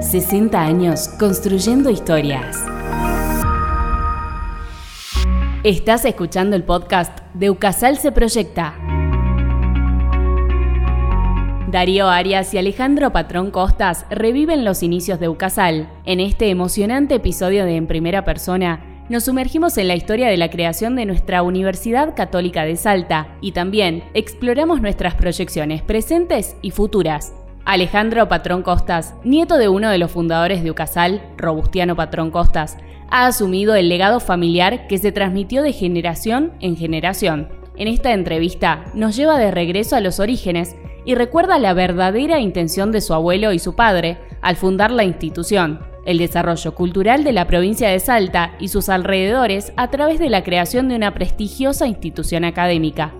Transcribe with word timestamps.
60 0.00 0.62
años 0.62 1.08
construyendo 1.18 1.90
historias. 1.90 2.56
Estás 5.64 6.04
escuchando 6.04 6.54
el 6.54 6.62
podcast 6.62 7.18
de 7.34 7.50
Ucasal 7.50 7.98
se 7.98 8.12
proyecta. 8.12 8.74
Darío 11.68 12.08
Arias 12.08 12.54
y 12.54 12.58
Alejandro 12.58 13.12
Patrón 13.12 13.50
Costas 13.50 14.06
reviven 14.08 14.64
los 14.64 14.84
inicios 14.84 15.18
de 15.18 15.28
Ucasal. 15.28 15.90
En 16.04 16.20
este 16.20 16.48
emocionante 16.48 17.16
episodio 17.16 17.64
de 17.64 17.74
En 17.74 17.88
Primera 17.88 18.24
Persona, 18.24 19.04
nos 19.08 19.24
sumergimos 19.24 19.76
en 19.78 19.88
la 19.88 19.96
historia 19.96 20.28
de 20.28 20.36
la 20.36 20.48
creación 20.48 20.94
de 20.94 21.06
nuestra 21.06 21.42
Universidad 21.42 22.14
Católica 22.14 22.64
de 22.64 22.76
Salta 22.76 23.36
y 23.40 23.50
también 23.52 24.04
exploramos 24.14 24.80
nuestras 24.80 25.16
proyecciones 25.16 25.82
presentes 25.82 26.56
y 26.62 26.70
futuras. 26.70 27.32
Alejandro 27.68 28.30
Patrón 28.30 28.62
Costas, 28.62 29.14
nieto 29.24 29.58
de 29.58 29.68
uno 29.68 29.90
de 29.90 29.98
los 29.98 30.10
fundadores 30.10 30.62
de 30.62 30.70
Ucasal, 30.70 31.20
Robustiano 31.36 31.96
Patrón 31.96 32.30
Costas, 32.30 32.78
ha 33.10 33.26
asumido 33.26 33.74
el 33.74 33.90
legado 33.90 34.20
familiar 34.20 34.86
que 34.86 34.96
se 34.96 35.12
transmitió 35.12 35.60
de 35.60 35.74
generación 35.74 36.54
en 36.60 36.78
generación. 36.78 37.50
En 37.76 37.88
esta 37.88 38.14
entrevista 38.14 38.86
nos 38.94 39.16
lleva 39.16 39.38
de 39.38 39.50
regreso 39.50 39.96
a 39.96 40.00
los 40.00 40.18
orígenes 40.18 40.76
y 41.04 41.14
recuerda 41.14 41.58
la 41.58 41.74
verdadera 41.74 42.40
intención 42.40 42.90
de 42.90 43.02
su 43.02 43.12
abuelo 43.12 43.52
y 43.52 43.58
su 43.58 43.76
padre 43.76 44.16
al 44.40 44.56
fundar 44.56 44.90
la 44.90 45.04
institución, 45.04 45.80
el 46.06 46.16
desarrollo 46.16 46.74
cultural 46.74 47.22
de 47.22 47.32
la 47.32 47.46
provincia 47.46 47.90
de 47.90 48.00
Salta 48.00 48.52
y 48.58 48.68
sus 48.68 48.88
alrededores 48.88 49.74
a 49.76 49.90
través 49.90 50.18
de 50.18 50.30
la 50.30 50.42
creación 50.42 50.88
de 50.88 50.96
una 50.96 51.12
prestigiosa 51.12 51.86
institución 51.86 52.46
académica. 52.46 53.12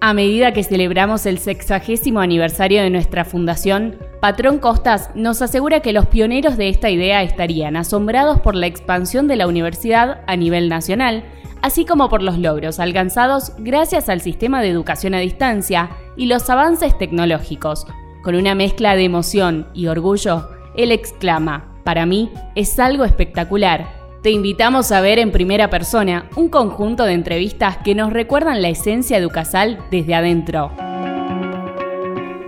A 0.00 0.14
medida 0.14 0.52
que 0.52 0.62
celebramos 0.62 1.26
el 1.26 1.38
sexagésimo 1.38 2.20
aniversario 2.20 2.82
de 2.82 2.90
nuestra 2.90 3.24
fundación, 3.24 3.96
Patrón 4.20 4.60
Costas 4.60 5.10
nos 5.16 5.42
asegura 5.42 5.80
que 5.80 5.92
los 5.92 6.06
pioneros 6.06 6.56
de 6.56 6.68
esta 6.68 6.88
idea 6.88 7.24
estarían 7.24 7.76
asombrados 7.76 8.40
por 8.40 8.54
la 8.54 8.68
expansión 8.68 9.26
de 9.26 9.34
la 9.34 9.48
universidad 9.48 10.20
a 10.28 10.36
nivel 10.36 10.68
nacional, 10.68 11.24
así 11.62 11.84
como 11.84 12.08
por 12.08 12.22
los 12.22 12.38
logros 12.38 12.78
alcanzados 12.78 13.54
gracias 13.58 14.08
al 14.08 14.20
sistema 14.20 14.62
de 14.62 14.68
educación 14.68 15.14
a 15.14 15.18
distancia 15.18 15.90
y 16.16 16.26
los 16.26 16.48
avances 16.48 16.96
tecnológicos. 16.96 17.84
Con 18.22 18.36
una 18.36 18.54
mezcla 18.54 18.94
de 18.94 19.02
emoción 19.02 19.66
y 19.74 19.88
orgullo, 19.88 20.48
él 20.76 20.92
exclama, 20.92 21.74
para 21.82 22.06
mí 22.06 22.30
es 22.54 22.78
algo 22.78 23.04
espectacular, 23.04 23.97
te 24.22 24.30
invitamos 24.30 24.90
a 24.90 25.00
ver 25.00 25.18
en 25.18 25.30
primera 25.30 25.70
persona 25.70 26.28
un 26.34 26.48
conjunto 26.48 27.04
de 27.04 27.12
entrevistas 27.12 27.78
que 27.78 27.94
nos 27.94 28.12
recuerdan 28.12 28.62
la 28.62 28.68
esencia 28.68 29.20
de 29.20 29.26
Ucasal 29.26 29.78
desde 29.90 30.14
adentro. 30.14 30.72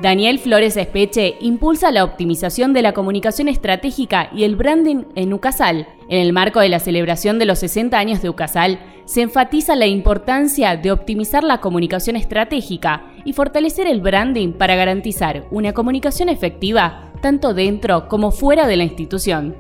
Daniel 0.03 0.39
Flores 0.39 0.79
Espeche 0.79 1.37
impulsa 1.41 1.93
la 1.93 2.05
optimización 2.05 2.73
de 2.73 2.81
la 2.83 2.93
comunicación 2.93 3.49
estratégica 3.49 4.31
y 4.35 4.45
el 4.45 4.57
branding 4.57 5.05
en 5.15 5.33
Ucasal. 5.35 5.87
En 6.09 6.21
el 6.21 6.33
marco 6.33 6.61
de 6.61 6.71
la 6.71 6.81
celebración 6.81 7.39
de 7.39 7.45
los 7.45 7.59
60 7.59 7.99
años 7.99 8.23
de 8.23 8.31
Ucasal, 8.31 8.81
se 9.05 9.21
enfatiza 9.21 9.77
la 9.77 9.87
importancia 9.87 10.77
de 10.77 10.91
optimizar 10.91 11.45
la 11.45 11.61
comunicación 11.61 12.17
estratégica 12.17 13.13
y 13.25 13.35
fortalecer 13.35 13.87
el 13.87 14.01
branding 14.01 14.53
para 14.55 14.75
garantizar 14.75 15.47
una 15.51 15.75
comunicación 15.75 16.31
efectiva 16.31 17.13
tanto 17.21 17.53
dentro 17.53 18.09
como 18.09 18.31
fuera 18.31 18.67
de 18.67 18.77
la 18.77 18.85
institución. 18.85 19.55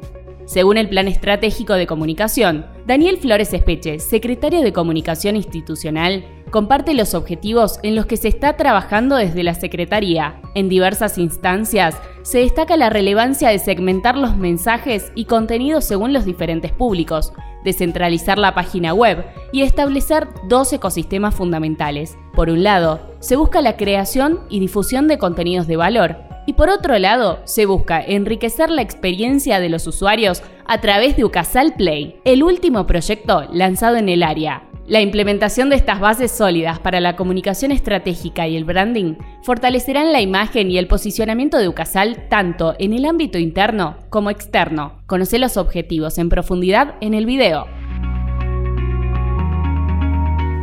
Según 0.51 0.79
el 0.79 0.89
Plan 0.89 1.06
Estratégico 1.06 1.75
de 1.75 1.87
Comunicación, 1.87 2.67
Daniel 2.84 3.19
Flores 3.19 3.53
Espeche, 3.53 4.01
secretario 4.01 4.62
de 4.62 4.73
Comunicación 4.73 5.37
Institucional, 5.37 6.25
comparte 6.51 6.93
los 6.93 7.15
objetivos 7.15 7.79
en 7.84 7.95
los 7.95 8.06
que 8.06 8.17
se 8.17 8.27
está 8.27 8.56
trabajando 8.56 9.15
desde 9.15 9.45
la 9.45 9.55
Secretaría. 9.55 10.43
En 10.56 10.69
diversas 10.69 11.19
instancias 11.19 11.95
se 12.23 12.39
destaca 12.39 12.77
la 12.77 12.91
relevancia 12.91 13.51
de 13.51 13.61
segmentar 13.61 14.19
los 14.19 14.37
mensajes 14.37 15.12
y 15.15 15.27
contenidos 15.27 15.84
según 15.84 16.12
los 16.12 16.25
diferentes 16.25 16.73
públicos, 16.73 17.33
descentralizar 17.62 18.37
la 18.37 18.53
página 18.53 18.93
web 18.93 19.25
y 19.53 19.62
establecer 19.62 20.27
dos 20.48 20.73
ecosistemas 20.73 21.33
fundamentales. 21.33 22.19
Por 22.34 22.50
un 22.50 22.65
lado, 22.65 23.15
se 23.21 23.37
busca 23.37 23.62
la 23.62 23.77
creación 23.77 24.41
y 24.49 24.59
difusión 24.59 25.06
de 25.06 25.16
contenidos 25.16 25.69
de 25.69 25.77
valor, 25.77 26.29
y 26.47 26.55
por 26.55 26.69
otro 26.69 26.99
lado, 26.99 27.41
se 27.45 27.67
busca 27.67 28.03
enriquecer 28.03 28.71
la 28.71 28.83
experiencia 28.83 29.61
de 29.61 29.69
los 29.69 29.87
usuarios 29.87 30.43
a 30.67 30.81
través 30.81 31.17
de 31.17 31.25
Ucasal 31.25 31.75
Play, 31.75 32.21
el 32.25 32.43
último 32.43 32.87
proyecto 32.87 33.49
lanzado 33.53 33.97
en 33.97 34.09
el 34.09 34.23
área. 34.23 34.65
La 34.87 35.01
implementación 35.01 35.71
de 35.71 35.77
estas 35.77 36.01
bases 36.01 36.33
sólidas 36.33 36.81
para 36.81 36.99
la 36.99 37.15
comunicación 37.15 37.71
estratégica 37.71 38.49
y 38.49 38.56
el 38.56 38.65
branding 38.65 39.15
fortalecerán 39.45 40.12
la 40.12 40.21
imagen 40.21 40.69
y 40.69 40.78
el 40.78 40.89
posicionamiento 40.89 41.59
de 41.59 41.69
Ucasal 41.69 42.27
tanto 42.28 42.75
en 42.81 42.93
el 42.93 43.05
ámbito 43.05 43.39
interno 43.39 43.99
como 44.09 44.31
externo. 44.31 45.01
Conoce 45.07 45.39
los 45.39 45.57
objetivos 45.57 46.19
en 46.19 46.28
profundidad 46.28 46.97
en 47.01 47.15
el 47.15 47.25
video. 47.25 47.69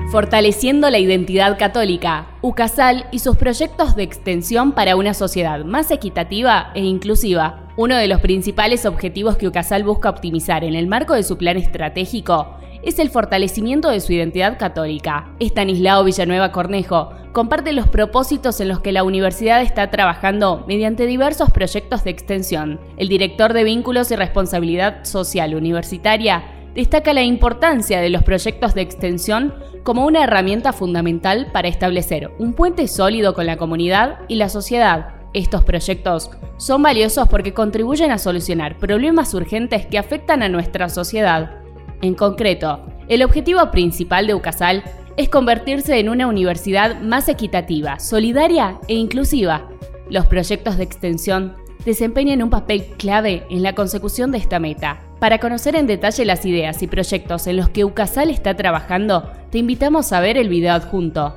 Fortaleciendo 0.10 0.90
la 0.90 1.00
identidad 1.00 1.58
católica, 1.60 2.28
UCASAL 2.42 3.08
y 3.12 3.20
sus 3.20 3.36
proyectos 3.36 3.98
de 3.98 4.04
extensión 4.04 4.72
para 4.72 4.96
una 4.96 5.14
sociedad 5.14 5.66
más 5.66 5.92
equitativa 5.92 6.72
e 6.76 6.80
inclusiva. 6.80 7.68
Uno 7.76 7.98
de 7.98 8.08
los 8.08 8.22
principales 8.22 8.86
objetivos 8.86 9.36
que 9.36 9.50
UCASAL 9.50 9.84
busca 9.84 10.10
optimizar 10.10 10.64
en 10.64 10.76
el 10.76 10.88
marco 10.88 11.14
de 11.14 11.24
su 11.24 11.38
plan 11.38 11.58
estratégico 11.58 12.56
es 12.84 13.00
el 13.00 13.10
fortalecimiento 13.10 13.90
de 13.90 14.00
su 14.00 14.14
identidad 14.14 14.58
católica. 14.58 15.30
Estanislao 15.40 16.06
Villanueva 16.06 16.54
Cornejo 16.54 17.12
comparte 17.34 17.74
los 17.74 17.90
propósitos 17.90 18.62
en 18.62 18.70
los 18.70 18.80
que 18.80 18.94
la 18.94 19.04
universidad 19.04 19.62
está 19.62 19.92
trabajando 19.92 20.64
mediante 20.70 21.06
diversos 21.06 21.52
proyectos 21.52 22.06
de 22.06 22.12
extensión. 22.12 22.80
El 22.96 23.10
director 23.10 23.52
de 23.52 23.66
Vínculos 23.66 24.10
y 24.12 24.16
Responsabilidad 24.16 25.04
Social 25.04 25.54
Universitaria 25.54 26.57
destaca 26.78 27.12
la 27.12 27.24
importancia 27.24 28.00
de 28.02 28.12
los 28.12 28.22
proyectos 28.22 28.76
de 28.76 28.82
extensión 28.82 29.52
como 29.82 30.06
una 30.06 30.24
herramienta 30.24 30.74
fundamental 30.74 31.48
para 31.52 31.70
establecer 31.70 32.30
un 32.38 32.54
puente 32.54 32.88
sólido 32.88 33.34
con 33.34 33.48
la 33.48 33.58
comunidad 33.58 34.20
y 34.28 34.36
la 34.36 34.48
sociedad. 34.48 35.16
Estos 35.34 35.64
proyectos 35.64 36.30
son 36.58 36.84
valiosos 36.84 37.28
porque 37.30 37.56
contribuyen 37.56 38.12
a 38.12 38.20
solucionar 38.20 38.78
problemas 38.78 39.34
urgentes 39.34 39.88
que 39.88 39.98
afectan 39.98 40.44
a 40.44 40.50
nuestra 40.50 40.88
sociedad. 40.88 41.56
En 42.04 42.14
concreto, 42.14 42.86
el 43.08 43.24
objetivo 43.24 43.72
principal 43.72 44.28
de 44.28 44.36
UCASAL 44.36 44.84
es 45.18 45.30
convertirse 45.30 45.98
en 45.98 46.10
una 46.10 46.28
universidad 46.28 47.02
más 47.02 47.28
equitativa, 47.28 47.98
solidaria 47.98 48.80
e 48.88 48.94
inclusiva. 48.94 49.68
Los 50.12 50.28
proyectos 50.28 50.78
de 50.78 50.84
extensión 50.84 51.56
desempeñan 51.86 52.44
un 52.44 52.50
papel 52.50 52.86
clave 52.98 53.46
en 53.50 53.64
la 53.64 53.74
consecución 53.74 54.32
de 54.32 54.38
esta 54.38 54.60
meta. 54.60 55.02
Para 55.20 55.40
conocer 55.40 55.76
en 55.76 55.88
detalle 55.88 56.26
las 56.26 56.46
ideas 56.46 56.82
y 56.84 56.88
proyectos 56.88 57.48
en 57.48 57.58
los 57.58 57.70
que 57.70 57.86
UCASAL 57.86 58.30
está 58.30 58.56
trabajando, 58.56 59.32
te 59.52 59.58
invitamos 59.58 60.14
a 60.14 60.20
ver 60.20 60.38
el 60.38 60.50
video 60.50 60.74
adjunto. 60.74 61.36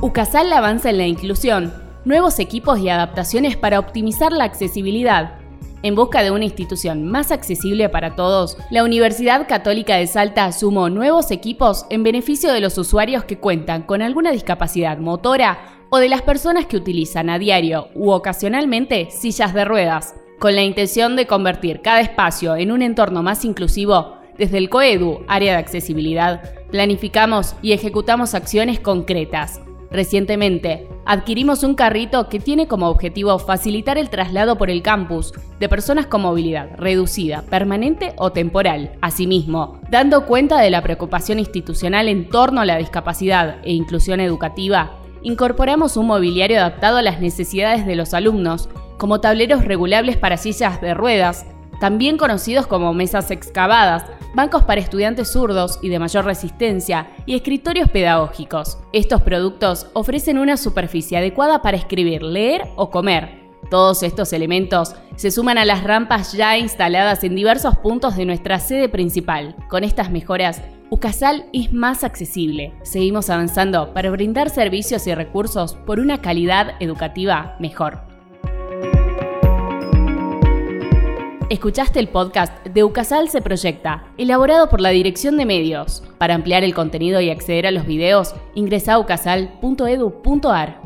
UCASAL 0.00 0.52
avanza 0.52 0.90
en 0.90 0.98
la 0.98 1.06
inclusión, 1.06 1.74
nuevos 2.04 2.38
equipos 2.38 2.78
y 2.78 2.88
adaptaciones 2.88 3.56
para 3.56 3.80
optimizar 3.80 4.32
la 4.32 4.44
accesibilidad, 4.44 5.35
en 5.82 5.94
busca 5.94 6.22
de 6.22 6.30
una 6.30 6.44
institución 6.44 7.04
más 7.04 7.30
accesible 7.30 7.88
para 7.88 8.16
todos, 8.16 8.56
la 8.70 8.82
Universidad 8.82 9.46
Católica 9.46 9.96
de 9.96 10.06
Salta 10.06 10.50
sumó 10.52 10.88
nuevos 10.88 11.30
equipos 11.30 11.86
en 11.90 12.02
beneficio 12.02 12.52
de 12.52 12.60
los 12.60 12.78
usuarios 12.78 13.24
que 13.24 13.38
cuentan 13.38 13.82
con 13.82 14.02
alguna 14.02 14.32
discapacidad 14.32 14.98
motora 14.98 15.58
o 15.90 15.98
de 15.98 16.08
las 16.08 16.22
personas 16.22 16.66
que 16.66 16.76
utilizan 16.76 17.30
a 17.30 17.38
diario 17.38 17.88
u 17.94 18.10
ocasionalmente 18.10 19.10
sillas 19.10 19.54
de 19.54 19.64
ruedas. 19.64 20.14
Con 20.38 20.54
la 20.54 20.62
intención 20.62 21.16
de 21.16 21.26
convertir 21.26 21.80
cada 21.82 22.00
espacio 22.00 22.56
en 22.56 22.72
un 22.72 22.82
entorno 22.82 23.22
más 23.22 23.44
inclusivo, 23.44 24.16
desde 24.36 24.58
el 24.58 24.68
COEDU, 24.68 25.24
área 25.28 25.52
de 25.52 25.58
accesibilidad, 25.58 26.42
planificamos 26.70 27.54
y 27.62 27.72
ejecutamos 27.72 28.34
acciones 28.34 28.80
concretas 28.80 29.60
Recientemente, 29.90 30.88
adquirimos 31.04 31.62
un 31.62 31.74
carrito 31.74 32.28
que 32.28 32.40
tiene 32.40 32.66
como 32.66 32.88
objetivo 32.88 33.38
facilitar 33.38 33.98
el 33.98 34.10
traslado 34.10 34.58
por 34.58 34.70
el 34.70 34.82
campus 34.82 35.32
de 35.60 35.68
personas 35.68 36.06
con 36.06 36.22
movilidad 36.22 36.70
reducida, 36.76 37.42
permanente 37.42 38.12
o 38.16 38.32
temporal. 38.32 38.92
Asimismo, 39.00 39.80
dando 39.90 40.26
cuenta 40.26 40.60
de 40.60 40.70
la 40.70 40.82
preocupación 40.82 41.38
institucional 41.38 42.08
en 42.08 42.28
torno 42.28 42.60
a 42.60 42.66
la 42.66 42.78
discapacidad 42.78 43.58
e 43.62 43.72
inclusión 43.72 44.20
educativa, 44.20 44.98
incorporamos 45.22 45.96
un 45.96 46.06
mobiliario 46.06 46.58
adaptado 46.58 46.98
a 46.98 47.02
las 47.02 47.20
necesidades 47.20 47.86
de 47.86 47.96
los 47.96 48.12
alumnos, 48.12 48.68
como 48.98 49.20
tableros 49.20 49.64
regulables 49.64 50.16
para 50.16 50.36
sillas 50.36 50.80
de 50.80 50.94
ruedas, 50.94 51.46
también 51.80 52.16
conocidos 52.16 52.66
como 52.66 52.94
mesas 52.94 53.30
excavadas, 53.30 54.06
bancos 54.36 54.64
para 54.64 54.82
estudiantes 54.82 55.32
zurdos 55.32 55.80
y 55.82 55.88
de 55.88 55.98
mayor 55.98 56.26
resistencia 56.26 57.08
y 57.24 57.34
escritorios 57.34 57.90
pedagógicos. 57.90 58.78
Estos 58.92 59.22
productos 59.22 59.88
ofrecen 59.94 60.38
una 60.38 60.58
superficie 60.58 61.16
adecuada 61.16 61.62
para 61.62 61.78
escribir, 61.78 62.22
leer 62.22 62.68
o 62.76 62.90
comer. 62.90 63.46
Todos 63.70 64.02
estos 64.02 64.32
elementos 64.32 64.94
se 65.16 65.30
suman 65.30 65.58
a 65.58 65.64
las 65.64 65.82
rampas 65.82 66.34
ya 66.34 66.56
instaladas 66.58 67.24
en 67.24 67.34
diversos 67.34 67.78
puntos 67.78 68.14
de 68.16 68.26
nuestra 68.26 68.60
sede 68.60 68.88
principal. 68.90 69.56
Con 69.68 69.82
estas 69.82 70.10
mejoras, 70.10 70.60
UCASAL 70.90 71.46
es 71.52 71.72
más 71.72 72.04
accesible. 72.04 72.74
Seguimos 72.82 73.30
avanzando 73.30 73.92
para 73.94 74.10
brindar 74.10 74.50
servicios 74.50 75.06
y 75.06 75.14
recursos 75.14 75.74
por 75.86 75.98
una 75.98 76.20
calidad 76.20 76.74
educativa 76.78 77.56
mejor. 77.58 78.15
Escuchaste 81.56 81.98
el 81.98 82.08
podcast 82.08 82.66
de 82.66 82.84
UCASAL 82.84 83.30
se 83.30 83.40
proyecta, 83.40 84.04
elaborado 84.18 84.68
por 84.68 84.82
la 84.82 84.90
Dirección 84.90 85.38
de 85.38 85.46
Medios. 85.46 86.02
Para 86.18 86.34
ampliar 86.34 86.64
el 86.64 86.74
contenido 86.74 87.18
y 87.22 87.30
acceder 87.30 87.66
a 87.66 87.70
los 87.70 87.86
videos, 87.86 88.34
ingresa 88.54 88.92
a 88.92 88.98
ucasal.edu.ar. 88.98 90.85